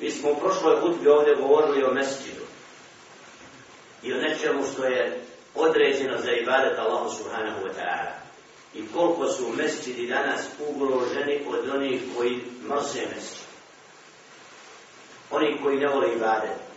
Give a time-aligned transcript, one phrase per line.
[0.00, 2.44] Mi smo u prošloj hutbi ovdje govorili o mesđidu
[4.02, 8.12] i o nečemu što je određeno za ibadet Allahu subhanahu wa ta'ala.
[8.74, 13.50] I koliko su mesđidi danas ugroženi od onih koji mrse mesđid.
[15.30, 16.70] Oni koji ne vole ibadet.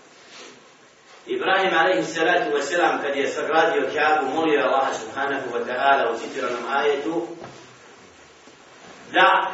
[1.28, 6.20] Ibrahim alaihi salatu wa salam kad je sagradio Kjabu molio Allaha subhanahu wa ta'ala u
[6.20, 7.28] citiranom ajetu
[9.14, 9.52] da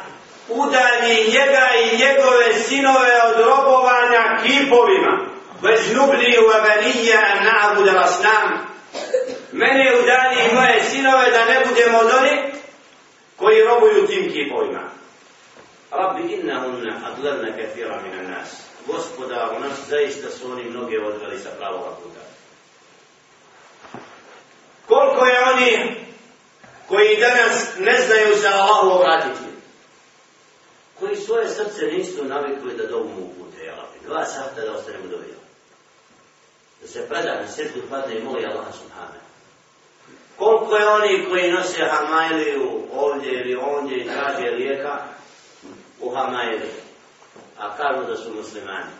[0.50, 5.26] udalji njega i njegove sinove od robovanja kipovima.
[5.62, 8.66] Bez nubli u aganija na'bud rasnam.
[9.52, 12.52] Mene udalji moje sinove da ne budemo od oni
[13.36, 14.80] koji robuju tim kipovima.
[15.90, 18.70] Rabbi inna unna adlerna kathira mina nas.
[18.86, 22.20] Gospoda, u nas zaista su oni mnoge odveli sa pravog puta.
[24.86, 25.96] Koliko je oni
[26.88, 29.39] koji danas ne znaju se Allahu obratiti?
[31.00, 33.74] Koji svoje srce nisu navikli da dovu mu upute, jel?
[34.06, 35.16] Dva sahta da ostanemo do.
[36.80, 39.30] Da se preda na srtu padne i moli Allah subhanahu.
[40.36, 44.98] Koliko je oni koji nose hamajliju ovdje ili ondje i traže lijeka
[46.00, 46.70] u hamajliju,
[47.58, 48.90] a kažu da su muslimani.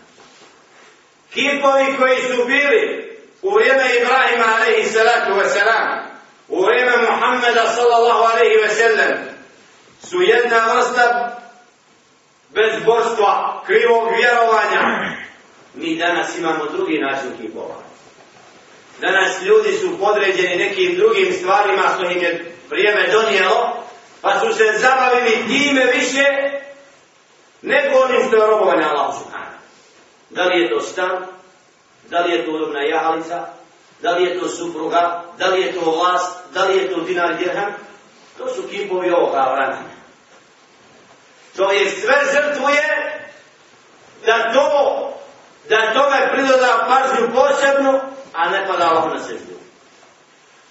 [1.33, 3.11] Kipovi koji su bili
[3.43, 6.03] u vrijeme Ibrahima alaihi salatu wasalam,
[6.49, 9.17] u vrijeme Muhammeda sallallahu alaihi wasallam,
[10.09, 11.40] su jedna vrsta
[12.55, 15.11] bez borstva, krivog vjerovanja.
[15.75, 17.75] Mi danas imamo drugi način kipova.
[19.01, 23.77] Danas ljudi su podređeni nekim drugim stvarima što im je vrijeme donijelo,
[24.21, 26.25] pa su se zabavili time više
[27.63, 29.57] nego onim što je robovanje Allah subhanahu.
[30.31, 31.27] Da li je to stan,
[32.11, 33.47] da li je to udobna jahalica,
[34.03, 37.37] da li je to supruga, da li je to vlast, da li je to dinar
[37.37, 37.73] dirham,
[38.39, 39.39] to su kipovi ovoga
[41.57, 42.83] To čovjek sve žrtvuje
[44.27, 45.07] da to
[45.69, 48.01] da tome pridoda pažnju posebnu
[48.33, 49.55] a ne pada Allah na seždu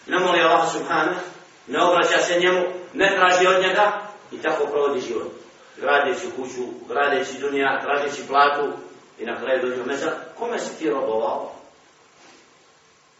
[0.08, 1.20] ne moli Allah subhanahu
[1.68, 5.40] ne obraća se njemu ne traži od njega i tako provodi život
[5.82, 8.72] gradeći kuću, gradeći dunija, tražeći platu
[9.20, 10.12] i na kraju dođu mesa.
[10.40, 11.52] kome si ti robovao?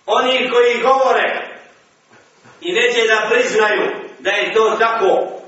[0.06, 1.58] Oni koji govore
[2.62, 5.39] i neće da priznaju da je to tako,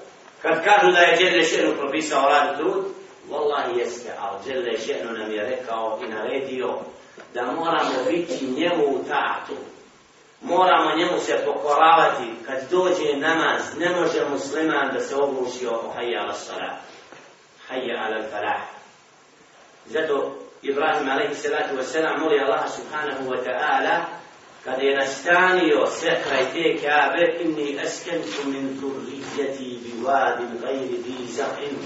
[0.41, 2.85] Kad kažu da je Đele Šenu propisao rad trud,
[3.29, 6.79] Wallahi jeste, ali Đele Šenu nam je rekao i naredio
[7.34, 9.53] da moramo biti njemu u tatu.
[10.41, 12.34] Moramo njemu se pokoravati.
[12.46, 16.78] Kad dođe namaz, ne može musliman da se ogluši o hajja ala salat.
[17.68, 18.62] Hajja ala falah.
[19.85, 24.06] Zato Ibrahim alaihi salatu wa salam moli Allah subhanahu wa ta'ala
[24.63, 31.27] kada je nastanio sve kraj te kabe inni eskentu min zurrijeti bi vadin gajri bi
[31.27, 31.77] zahin.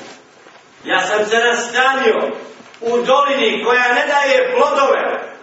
[0.83, 2.31] ja sam se nastanio
[2.81, 5.35] u dolini koja ne daje plodove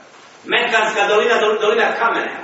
[0.44, 2.36] Mekanska dolina, dolina kamene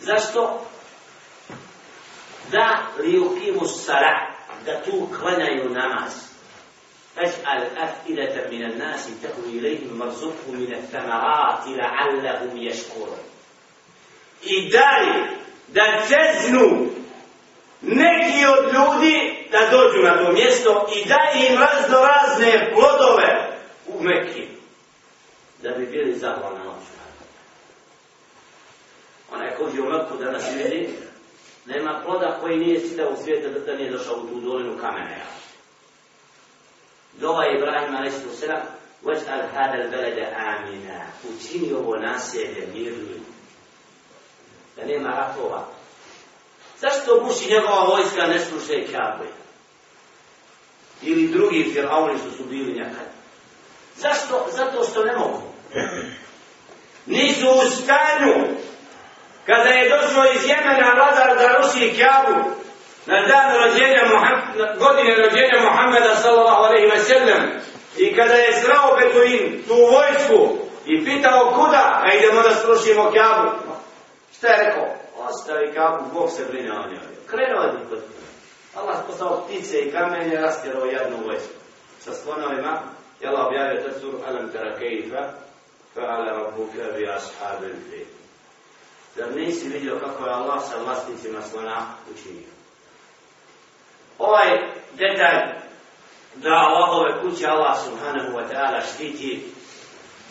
[0.00, 0.66] zašto?
[2.50, 4.34] da li ukimu sara
[4.66, 6.33] da tu klanjaju namaz
[7.15, 13.17] فاجعل أفئدة من الناس تهوي إليهم مرزقهم من الثمرات لعلهم يشكرون
[14.41, 16.89] I dali da ceznu
[17.81, 21.17] neki od ljudi da dođu na to mjesto i da
[21.47, 24.47] im razno razne plodove u Mekki
[25.63, 26.91] da bi bili zahvalni na noću.
[29.31, 30.89] Onaj ko je u Mekku da nas vidi,
[31.65, 35.21] nema ploda koji nije sida u svijetu da nije došao u tu dolinu kamene.
[37.20, 38.48] Dova Ibrahim a.s.
[39.02, 41.06] Vajal hada belede amina.
[41.24, 43.24] Učini ovo naselje mirnim.
[44.76, 45.68] Da nema ratova.
[46.80, 49.28] Zašto muši i njegova vojska ne sluše Kabe?
[51.02, 53.06] Ili drugi firauni što su bili nekad?
[53.96, 54.46] Zašto?
[54.52, 55.42] Zato što ne mogu.
[57.06, 58.34] Nisu u stanju
[59.46, 62.63] kada je došao iz Jemena vladar da ruši Kabu
[63.06, 67.42] na dan rođenja Muhammed, godine rođenja Muhammeda sallallahu alejhi ve sellem
[67.96, 73.50] i kada je srao Beduin tu vojsku i pitao kuda, a idemo da srušimo Kabu.
[74.36, 74.86] Šta je rekao?
[75.18, 77.14] Ostavi Kabu, Bog se brine o njoj.
[77.26, 78.02] Krenuo je kod
[78.74, 81.54] Allah poslao ptice i kamenje, rastjerao jednu vojsku.
[82.00, 82.82] Sa slonovima,
[83.20, 85.22] je Allah objavio te suru, alam tera kejfa,
[85.94, 88.06] fa rabbuka bi ashabil fi.
[89.16, 92.53] Zar nisi vidio kako je Allah sa vlasnicima slona učinio?
[94.18, 94.48] Ovaj
[94.92, 95.54] detalj
[96.34, 99.44] da Allahove kuće Allah subhanahu wa ta'ala štiti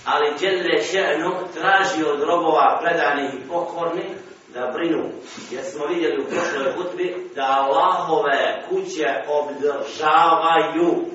[0.05, 4.05] ali djelje še'nu traži od robova predanih i pokornih
[4.53, 5.03] da brinu.
[5.51, 11.05] Jer smo vidjeli u prošloj hutbi da Allahove kuće obdržavaju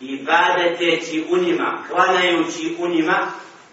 [0.00, 3.26] i badeteći u njima, klanjajući u njima,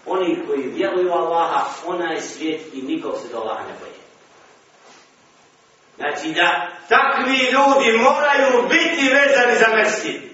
[0.06, 4.05] oni koji vjeruju Allaha, onaj svijet i nikog se do Allaha ne boje.
[5.96, 10.30] Znači da takvi ljudi moraju biti vezani za mesti.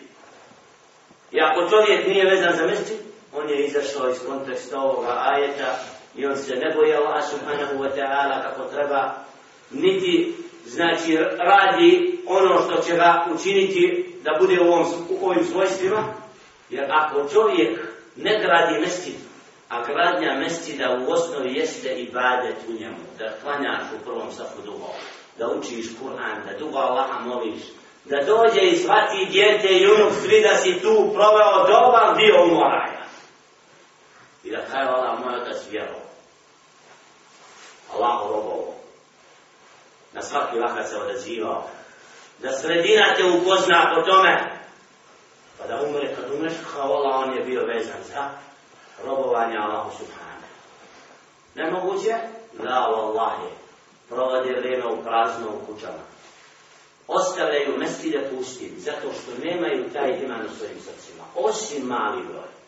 [1.33, 2.93] I ako čovjek nije vezan za mesti,
[3.33, 5.79] on je izašao iz konteksta ovoga ajeta
[6.15, 9.15] i on se ne boje Allah subhanahu wa ta'ala kako treba,
[9.71, 10.35] niti
[10.67, 16.15] znači radi ono što će ga učiniti da bude u, ovom, u ovim svojstvima,
[16.71, 17.79] jer ako čovjek
[18.17, 19.15] ne gradi mesjid,
[19.69, 24.63] a gradnja mesjida u osnovi jeste i badet u njemu, da klanjaš u prvom safu
[24.65, 24.95] dugo,
[25.39, 27.63] da učiš Kur'an, da dugo Allaha moliš,
[28.05, 33.03] da dođe i shvati djete i unuk svi da si tu proveo dobar dio umoranja.
[34.45, 35.97] I da kaj Allah moj otac vjero.
[37.95, 38.75] Allah robovo.
[40.13, 41.69] Na svaki vakat se odazivao.
[42.39, 44.63] Da sredina te upozna po tome.
[45.59, 48.31] Pa da umre, kad umreš, kao Allah, on je bio vezan za
[49.05, 50.47] robovanje Allahu subhane.
[51.55, 52.15] Nemoguće?
[52.59, 53.62] La, wallahi
[54.15, 56.03] provode vrijeme u prazno u kućama.
[57.09, 61.25] Ostavljaju mestide pustim, zato što nemaju taj iman u svojim srcima.
[61.35, 62.62] Osim mali broj.